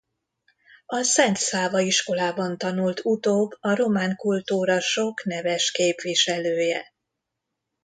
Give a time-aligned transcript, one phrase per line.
[0.85, 6.93] A Szent Száva iskolában tanult utóbb a román kultúra sok neves képviselője.